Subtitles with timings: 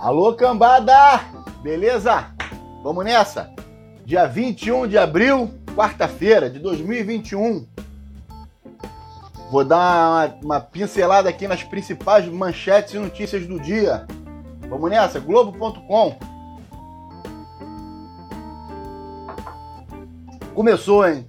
[0.00, 1.24] Alô, cambada!
[1.60, 2.26] Beleza?
[2.84, 3.52] Vamos nessa?
[4.04, 7.66] Dia 21 de abril, quarta-feira de 2021.
[9.50, 14.06] Vou dar uma, uma, pincelada aqui nas principais manchetes e notícias do dia.
[14.68, 15.18] Vamos nessa?
[15.18, 16.16] Globo.com.
[20.54, 21.26] Começou, hein?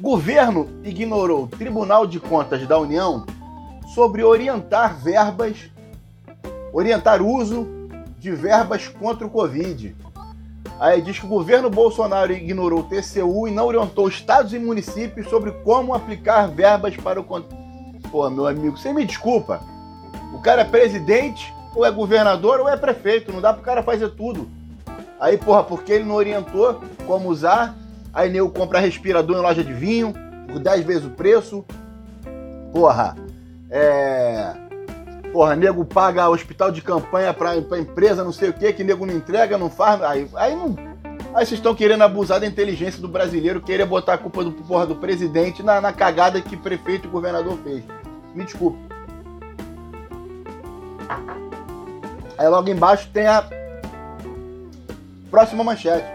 [0.00, 3.26] Governo ignorou Tribunal de Contas da União
[3.92, 5.73] sobre orientar verbas
[6.74, 7.68] orientar uso
[8.18, 9.94] de verbas contra o Covid.
[10.80, 15.28] Aí diz que o governo Bolsonaro ignorou o TCU e não orientou estados e municípios
[15.28, 17.24] sobre como aplicar verbas para o.
[18.10, 19.60] Pô, meu amigo, você me desculpa.
[20.34, 23.32] O cara é presidente, ou é governador, ou é prefeito.
[23.32, 24.48] Não dá pro cara fazer tudo.
[25.20, 27.76] Aí, porra, porque ele não orientou como usar,
[28.12, 30.12] aí nego compra respirador em loja de vinho
[30.48, 31.64] por 10 vezes o preço.
[32.72, 33.14] Porra,
[33.70, 34.63] é
[35.34, 39.04] Porra, nego paga hospital de campanha pra, pra empresa, não sei o que, que nego
[39.04, 40.00] não entrega, não faz.
[40.00, 40.76] Aí, aí não.
[41.34, 44.86] Aí vocês estão querendo abusar da inteligência do brasileiro, querer botar a culpa do porra
[44.86, 47.82] do presidente na, na cagada que prefeito e governador fez.
[48.32, 48.78] Me desculpe.
[52.38, 53.44] Aí logo embaixo tem a
[55.32, 56.06] próxima manchete.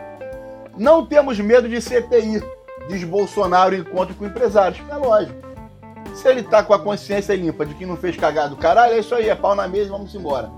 [0.78, 2.42] Não temos medo de CPI,
[2.88, 4.82] diz Bolsonaro encontro com empresários.
[4.90, 5.49] É lógico.
[6.20, 9.16] Se ele tá com a consciência limpa de que não fez cagado, caralho, é isso
[9.16, 10.52] aí, é pau na mesa, vamos embora.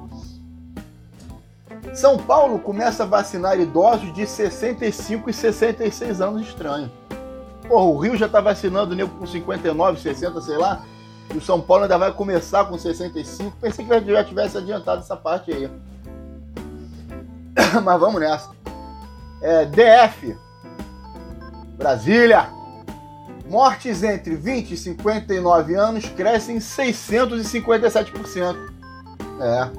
[1.94, 6.92] São Paulo começa a vacinar idosos de 65 e 66 anos estranho.
[7.67, 10.82] Porra, o Rio já tá vacinando nego com 59, 60, sei lá.
[11.32, 13.56] E o São Paulo ainda vai começar com 65.
[13.62, 15.70] Pensei que já tivesse adiantado essa parte aí.
[17.84, 18.50] Mas vamos nessa.
[19.44, 20.36] É, DF.
[21.78, 22.61] Brasília.
[23.52, 28.56] Mortes entre 20 e 59 anos crescem 657%.
[29.42, 29.70] É.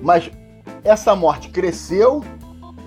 [0.00, 0.30] Mas
[0.82, 2.24] essa morte cresceu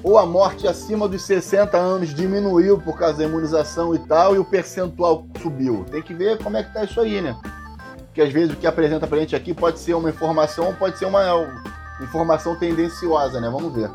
[0.01, 4.39] ou a morte acima dos 60 anos diminuiu por causa da imunização e tal e
[4.39, 5.85] o percentual subiu?
[5.91, 7.37] Tem que ver como é que tá isso aí, né?
[8.05, 10.97] Porque às vezes o que apresenta pra gente aqui pode ser uma informação ou pode
[10.97, 11.21] ser uma
[12.01, 13.47] informação tendenciosa, né?
[13.47, 13.91] Vamos ver.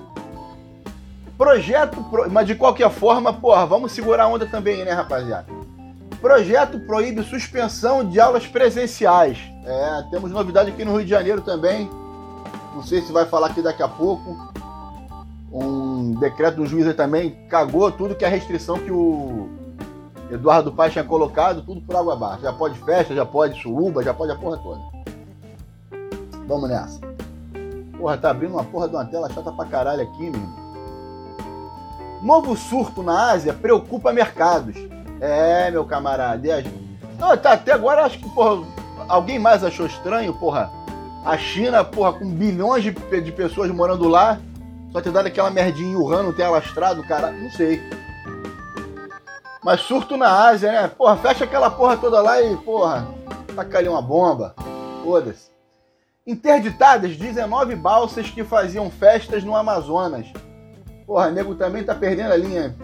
[1.38, 5.47] Projeto, mas de qualquer forma, porra, vamos segurar a onda também, né, rapaziada?
[6.21, 9.38] Projeto proíbe suspensão de aulas presenciais.
[9.65, 11.88] É, temos novidade aqui no Rio de Janeiro também.
[12.75, 14.37] Não sei se vai falar aqui daqui a pouco.
[15.53, 19.48] Um decreto do juiz aí também cagou tudo que é restrição que o
[20.28, 22.43] Eduardo Paes tinha colocado, tudo por água abaixo.
[22.43, 24.81] Já pode festa, já pode suruba, já pode a porra toda.
[26.48, 27.00] Vamos nessa.
[27.97, 30.68] Porra, tá abrindo uma porra de uma tela chata pra caralho aqui, meu
[32.23, 34.77] Novo surto na Ásia preocupa mercados.
[35.21, 36.65] É, meu camarada.
[37.19, 38.65] Não, tá, até agora acho que, porra,
[39.09, 40.71] alguém mais achou estranho, porra.
[41.25, 44.39] A China, porra, com bilhões de, de pessoas morando lá,
[44.93, 47.83] só ter dado aquela merdinha em Wuhan, não ter alastrado, cara, não sei.
[49.62, 50.89] Mas surto na Ásia, né?
[50.89, 53.07] Porra, fecha aquela porra toda lá e, porra,
[53.55, 54.55] taca ali uma bomba.
[55.05, 55.51] Foda-se.
[56.27, 60.27] Interditadas 19 balsas que faziam festas no Amazonas.
[61.09, 62.77] Porra, nego também tá perdendo a linha.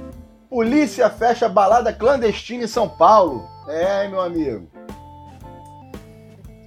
[0.49, 3.47] Polícia fecha balada clandestina em São Paulo.
[3.69, 4.67] É, meu amigo.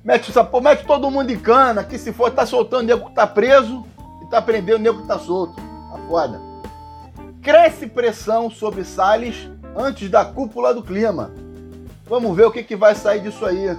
[0.03, 0.31] Mete,
[0.61, 3.83] mete todo mundo em cana, que se for, tá soltando nego que tá preso
[4.21, 5.55] e tá prendendo nego que tá solto.
[5.55, 6.39] Tá foda.
[7.41, 11.31] Cresce pressão sobre Salles antes da cúpula do clima.
[12.05, 13.75] Vamos ver o que, que vai sair disso aí.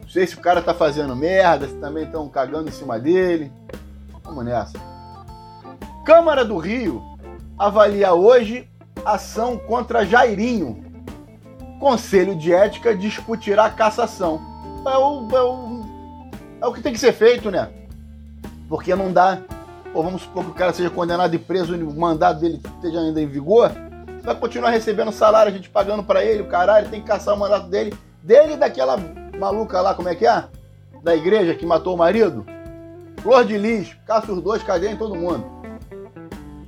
[0.00, 3.52] Não sei se o cara tá fazendo merda, se também estão cagando em cima dele.
[4.26, 4.78] Vamos nessa.
[6.04, 7.02] Câmara do Rio
[7.58, 8.68] avalia hoje
[9.04, 10.84] ação contra Jairinho.
[11.78, 14.40] Conselho de Ética discutirá cassação.
[14.84, 15.82] É o, é o,
[16.62, 17.70] é o que tem que ser feito, né?
[18.68, 19.38] Porque não dá.
[19.94, 23.00] Ou vamos supor que o cara seja condenado e preso e o mandado dele esteja
[23.00, 23.70] ainda em vigor.
[24.22, 27.38] Vai continuar recebendo salário, a gente pagando para ele, o caralho, tem que caçar o
[27.38, 27.96] mandato dele.
[28.22, 28.96] Dele e daquela
[29.38, 30.44] maluca lá, como é que é?
[31.02, 32.44] Da igreja que matou o marido.
[33.26, 35.44] Flor de Lis, caça os dois, cadeia em todo mundo.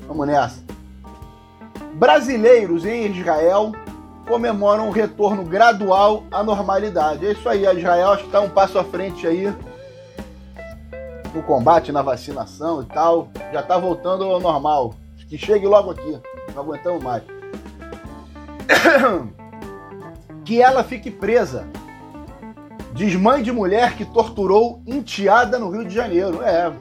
[0.08, 0.60] Vamos nessa.
[1.94, 3.70] Brasileiros em Israel
[4.26, 7.24] comemoram um retorno gradual à normalidade.
[7.24, 9.54] É isso aí, a Israel acho que está um passo à frente aí
[11.32, 13.28] no combate, na vacinação e tal.
[13.52, 14.94] Já está voltando ao normal.
[15.28, 16.18] Que chegue logo aqui.
[16.52, 17.22] Não aguentamos mais.
[20.44, 21.68] Que ela fique presa
[22.92, 26.42] Diz mãe de mulher que torturou enteada no Rio de Janeiro.
[26.42, 26.72] É,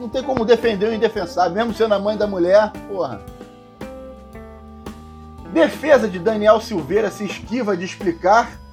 [0.00, 3.20] não tem como defender o indefensável, mesmo sendo a mãe da mulher, porra.
[5.52, 8.64] Defesa de Daniel Silveira se esquiva de explicar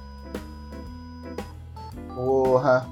[2.14, 2.86] porra.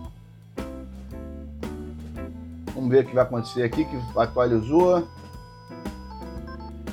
[2.75, 5.07] Vamos ver o que vai acontecer aqui, que atualizou.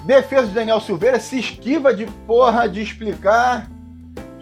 [0.05, 3.69] Defesa de Daniel Silveira se esquiva de porra de explicar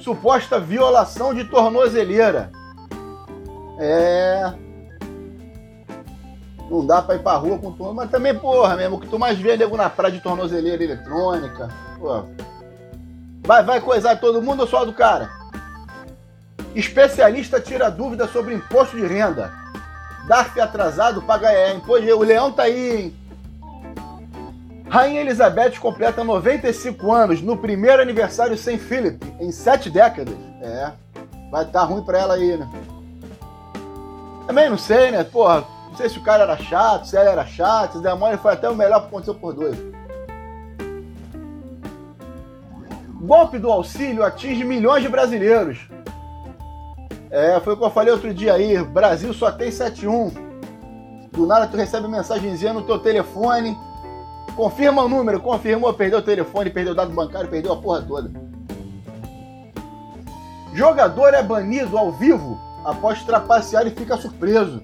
[0.05, 2.51] suposta violação de tornozeleira.
[3.79, 4.53] É.
[6.69, 7.95] Não dá pra ir pra rua com tornozeleira.
[7.95, 11.69] Mas também, porra, mesmo, que tu mais vê nego na praia de tornozeleira eletrônica.
[11.99, 12.23] Pô.
[13.43, 15.27] Vai, vai coisar todo mundo ou só do cara?
[16.75, 19.51] Especialista tira dúvida sobre imposto de renda.
[20.27, 22.05] DARF atrasado paga é, imposto.
[22.15, 23.24] O leão tá aí, hein?
[24.95, 30.33] Rainha Elizabeth completa 95 anos no primeiro aniversário sem Philip, em sete décadas.
[30.61, 30.89] É,
[31.51, 32.65] vai estar tá ruim pra ela aí, né?
[34.47, 35.21] Também não sei, né?
[35.25, 38.53] Porra, não sei se o cara era chato, se ela era chata, se demônio foi
[38.53, 39.77] até o melhor que aconteceu por dois.
[43.19, 45.77] Golpe do auxílio atinge milhões de brasileiros.
[47.29, 48.81] É, foi o que eu falei outro dia aí.
[48.81, 50.31] Brasil só tem 71.
[51.33, 53.77] Do nada tu recebe mensagenzinha no teu telefone
[54.55, 58.31] Confirma o número, confirmou, perdeu o telefone, perdeu o dado bancário, perdeu a porra toda.
[60.73, 64.81] Jogador é banido ao vivo após trapacear e fica surpreso.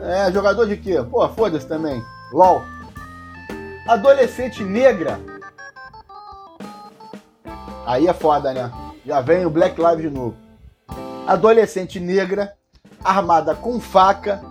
[0.00, 1.00] É, jogador de quê?
[1.08, 2.02] Pô, foda-se também.
[2.32, 2.62] LOL.
[3.86, 5.20] Adolescente negra.
[7.86, 8.70] Aí é foda, né?
[9.06, 10.36] Já vem o Black Lives de novo.
[11.24, 12.54] Adolescente negra,
[13.04, 14.42] armada com faca,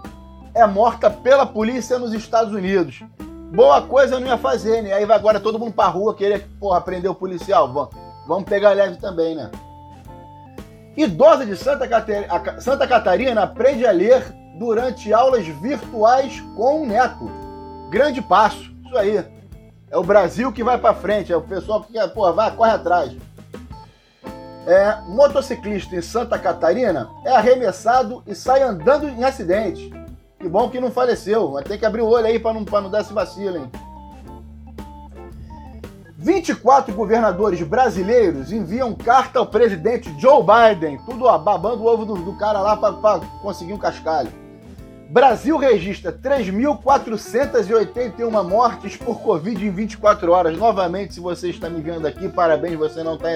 [0.54, 3.04] é morta pela polícia nos Estados Unidos
[3.52, 4.94] boa coisa eu não ia fazer, né?
[4.94, 7.72] Aí vai agora todo mundo pra rua querer, porra, prender o policial.
[7.72, 7.90] Vamos,
[8.28, 9.52] vamos pegar leve também, né?
[10.96, 14.24] Idosa de Santa, Catarina, Santa Catarina aprende a ler
[14.58, 17.30] durante aulas virtuais com o neto.
[17.90, 19.24] Grande passo, isso aí.
[19.90, 23.16] É o Brasil que vai para frente, é o pessoal que porra, vai, corre atrás.
[24.66, 29.92] É, motociclista em Santa Catarina é arremessado e sai andando em acidente.
[30.42, 32.90] Que bom que não faleceu, mas tem que abrir o olho aí para não, não
[32.90, 33.70] dar esse vacilo, hein?
[36.18, 42.16] 24 governadores brasileiros enviam carta ao presidente Joe Biden, tudo ó, babando o ovo do,
[42.16, 44.30] do cara lá para conseguir um cascalho.
[45.10, 50.58] Brasil registra 3.481 mortes por Covid em 24 horas.
[50.58, 53.28] Novamente, se você está me vendo aqui, parabéns, você não, tá,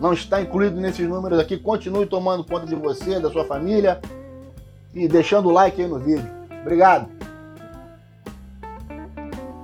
[0.00, 1.56] não está incluído nesses números aqui.
[1.56, 4.00] Continue tomando conta de você, da sua família
[4.94, 6.41] e deixando o like aí no vídeo.
[6.62, 7.08] Obrigado.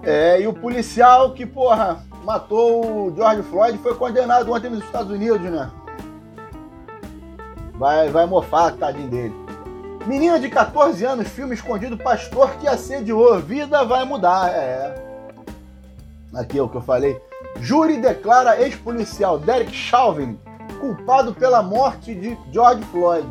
[0.03, 5.11] É, e o policial que, porra, matou o George Floyd foi condenado ontem nos Estados
[5.11, 5.71] Unidos, né?
[7.75, 9.35] Vai, vai mofar, tadinho dele.
[10.07, 13.39] Menina de 14 anos, filme escondido, pastor que assediou.
[13.41, 14.51] Vida vai mudar.
[14.51, 14.95] É.
[16.35, 17.21] Aqui é o que eu falei.
[17.61, 20.39] Júri declara ex-policial Derek Chauvin
[20.81, 23.29] culpado pela morte de George Floyd.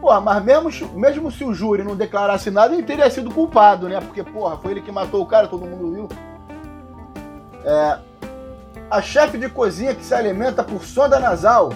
[0.00, 4.00] Porra, mas mesmo, mesmo se o júri não declarasse nada, ele teria sido culpado, né?
[4.00, 6.08] Porque, porra, foi ele que matou o cara, todo mundo viu.
[7.64, 7.98] É,
[8.90, 11.72] a chefe de cozinha que se alimenta por sonda nasal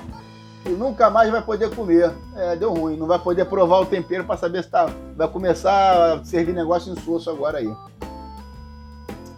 [0.64, 2.12] e nunca mais vai poder comer.
[2.36, 4.88] É, deu ruim, não vai poder provar o tempero para saber se tá.
[5.16, 7.74] Vai começar a servir negócio insosso agora aí.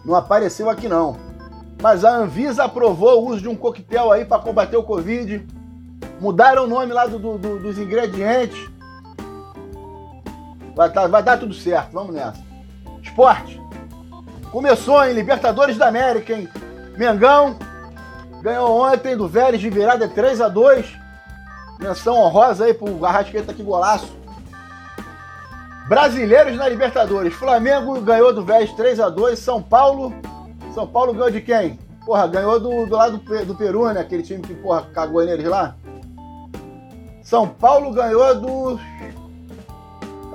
[0.03, 1.17] Não apareceu aqui não.
[1.81, 5.45] Mas a Anvisa aprovou o uso de um coquetel aí para combater o Covid.
[6.21, 8.74] Mudaram o nome lá do, do, dos ingredientes.
[10.75, 12.43] Vai, tá, vai dar tudo certo, vamos nessa.
[13.01, 13.61] Esporte.
[14.51, 16.49] Começou em Libertadores da América, hein?
[16.97, 17.57] Mengão
[18.41, 21.05] ganhou ontem do Vélez de virada 3 a 2
[21.79, 24.11] Menção honrosa aí pro Arrasqueta que golaço.
[25.87, 27.33] Brasileiros na Libertadores.
[27.33, 30.13] Flamengo ganhou do Vélez 3 a 2 São Paulo.
[30.73, 31.79] São Paulo ganhou de quem?
[32.05, 33.99] Porra, ganhou do, do lado do, do Peru, né?
[33.99, 35.75] Aquele time que, porra, cagou neles lá.
[37.21, 38.79] São Paulo ganhou do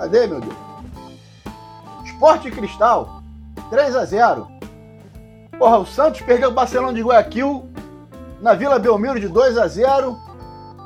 [0.00, 0.54] Cadê, meu Deus?
[2.07, 3.23] Esporte Cristal,
[3.69, 4.49] 3 a 0
[5.59, 7.69] Porra, o Santos perdeu o Barcelona de Guayaquil
[8.40, 10.19] na Vila Belmiro de 2 a 0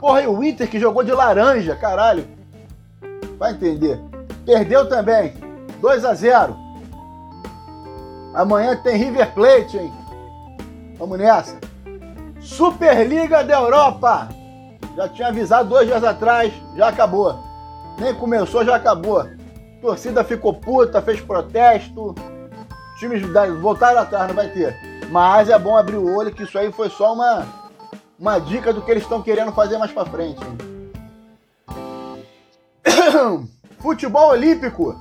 [0.01, 2.27] Porra, e o Inter que jogou de laranja, caralho.
[3.39, 4.01] Vai entender.
[4.45, 5.33] Perdeu também,
[5.81, 6.57] 2 a 0
[8.35, 9.93] Amanhã tem River Plate, hein?
[10.99, 11.57] Vamos nessa.
[12.41, 14.29] Superliga da Europa.
[14.97, 17.44] Já tinha avisado dois dias atrás, já acabou.
[17.99, 19.21] Nem começou, já acabou.
[19.21, 19.29] A
[19.81, 22.15] torcida ficou puta, fez protesto.
[22.99, 23.23] Times
[23.61, 24.77] voltaram atrás, não vai ter.
[25.11, 27.47] Mas é bom abrir o olho que isso aí foi só uma,
[28.19, 30.41] uma dica do que eles estão querendo fazer mais pra frente.
[33.81, 34.97] Futebol Olímpico.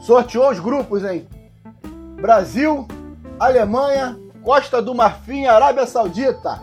[0.00, 1.28] Sorteou os grupos, hein?
[2.20, 2.86] Brasil,
[3.38, 6.62] Alemanha, Costa do Marfim, Arábia Saudita.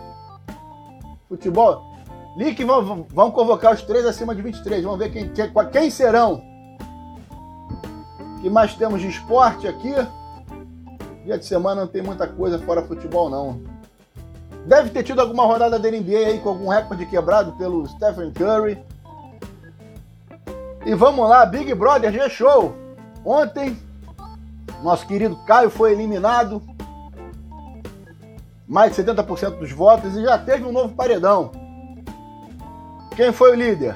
[1.27, 1.94] Futebol.
[2.35, 4.83] Lick vão, vão convocar os três acima de 23.
[4.83, 6.43] Vamos ver quem, quem, quem serão.
[8.41, 9.93] Que mais temos de esporte aqui?
[11.23, 13.61] Dia de semana não tem muita coisa fora futebol, não.
[14.65, 18.77] Deve ter tido alguma rodada da NBA aí com algum recorde quebrado pelo Stephen Curry.
[20.85, 22.75] E vamos lá, Big Brother G-Show.
[23.23, 23.79] Ontem,
[24.83, 26.61] nosso querido Caio foi eliminado.
[28.67, 31.64] Mais de 70% dos votos e já teve um novo paredão.
[33.15, 33.95] Quem foi o líder?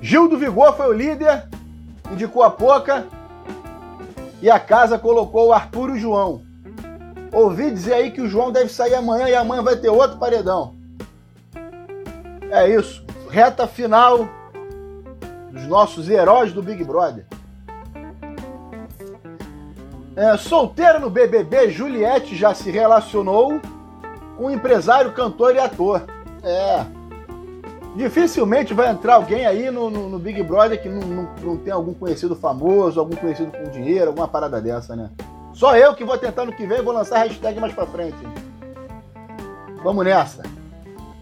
[0.00, 1.48] Gil do Vigor foi o líder,
[2.10, 3.06] indicou a pouca.
[4.40, 6.42] E a casa colocou o Arthur e o João.
[7.32, 10.74] Ouvi dizer aí que o João deve sair amanhã e amanhã vai ter outro paredão.
[12.50, 14.28] É isso reta final
[15.50, 17.24] dos nossos heróis do Big Brother.
[20.16, 23.60] É, solteira no BBB, Juliette já se relacionou
[24.36, 26.02] com empresário, cantor e ator.
[26.42, 26.84] É.
[27.96, 31.72] Dificilmente vai entrar alguém aí no, no, no Big Brother que não, não, não, tem
[31.72, 35.10] algum conhecido famoso, algum conhecido com dinheiro, alguma parada dessa, né?
[35.52, 38.16] Só eu que vou tentar no que vem vou lançar a hashtag mais pra frente.
[39.82, 40.42] Vamos nessa.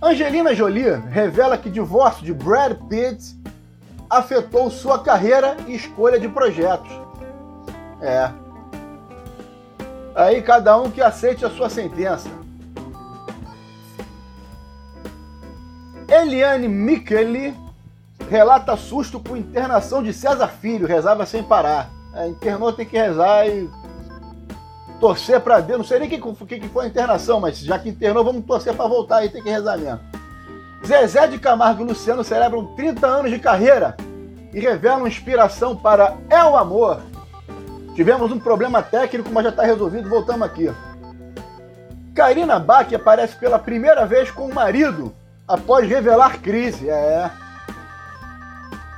[0.02, 3.36] Angelina Jolie revela que divórcio de Brad Pitt
[4.08, 6.90] afetou sua carreira e escolha de projetos.
[8.00, 8.30] É.
[10.14, 12.28] Aí cada um que aceite a sua sentença.
[16.20, 17.54] Eliane Micheli
[18.28, 21.90] relata susto com internação de César Filho, rezava sem parar.
[22.14, 23.68] É, internou tem que rezar e
[25.00, 25.78] torcer para Deus.
[25.78, 28.74] Não sei nem o que, que, foi a internação, mas já que internou, vamos torcer
[28.74, 30.00] para voltar aí, tem que rezar mesmo.
[30.84, 33.96] Zezé de Camargo e Luciano celebram 30 anos de carreira
[34.52, 37.00] e revelam inspiração para É o Amor.
[37.94, 40.72] Tivemos um problema técnico, mas já está resolvido, voltamos aqui.
[42.14, 45.12] Karina Bach aparece pela primeira vez com o marido
[45.48, 46.88] após revelar crise.
[46.88, 47.30] É.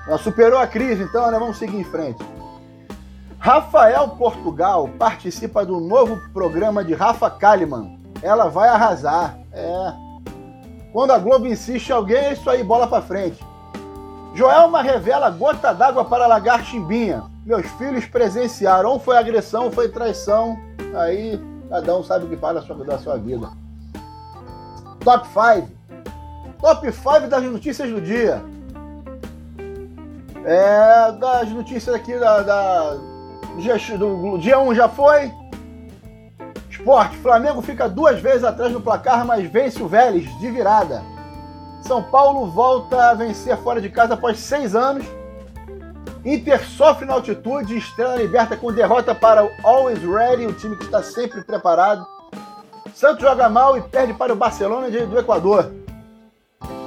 [0.07, 1.39] Ela superou a crise, então né?
[1.39, 2.23] vamos seguir em frente.
[3.39, 7.99] Rafael Portugal participa do novo programa de Rafa Kalimann.
[8.21, 9.39] Ela vai arrasar.
[9.53, 9.93] É.
[10.93, 13.43] Quando a Globo insiste alguém, é isso aí, bola para frente.
[14.35, 17.25] Joelma revela gota d'água para lagar chimbinha.
[17.47, 18.91] Meus filhos presenciaram.
[18.91, 20.59] Ou foi agressão, ou foi traição.
[20.95, 23.49] Aí cada um sabe o que faz sua, da sua vida.
[25.05, 25.80] Top 5.
[26.61, 28.43] Top 5 das notícias do dia.
[30.45, 32.97] É, das notícias aqui da, da
[33.99, 35.33] do dia 1 já foi.
[36.71, 41.03] Esporte, Flamengo fica duas vezes atrás no placar, mas vence o Vélez de virada.
[41.83, 45.05] São Paulo volta a vencer fora de casa após seis anos.
[46.25, 50.85] Inter sofre na altitude estrela liberta com derrota para o Always Ready, o time que
[50.85, 52.07] está sempre preparado.
[52.95, 55.80] Santos joga mal e perde para o Barcelona do Equador.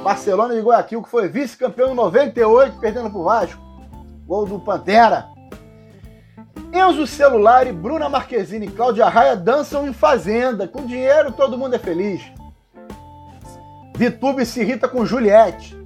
[0.03, 3.62] Barcelona de Guayaquil, que foi vice-campeão em 98, perdendo para o Vasco.
[4.27, 5.27] Gol do Pantera.
[6.72, 10.67] Enzo Celular e Bruna Marquezine e Cláudia Raia dançam em Fazenda.
[10.67, 12.22] Com dinheiro todo mundo é feliz.
[13.95, 15.77] Vitube se irrita com Juliette.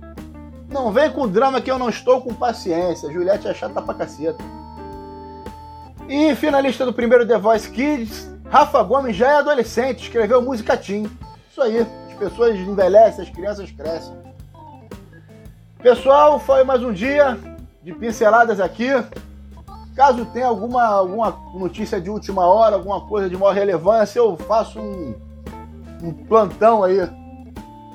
[0.70, 3.12] Não vem com drama que eu não estou com paciência.
[3.12, 4.44] Juliette é chata pra caceta.
[6.08, 11.10] E finalista do primeiro The Voice Kids, Rafa Gomes já é adolescente, escreveu música Tim.
[11.52, 11.86] Isso aí,
[12.18, 14.16] pessoas envelhecem, as crianças crescem.
[15.82, 17.38] Pessoal, foi mais um dia
[17.84, 18.90] de pinceladas aqui.
[19.96, 24.80] Caso tenha alguma, alguma notícia de última hora, alguma coisa de maior relevância, eu faço
[24.80, 25.16] um,
[26.04, 26.98] um plantão aí.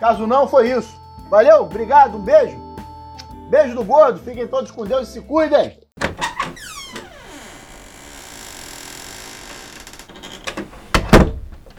[0.01, 1.01] Caso não, foi isso.
[1.29, 2.57] Valeu, obrigado, um beijo.
[3.51, 5.79] Beijo do gordo, fiquem todos com Deus e se cuidem.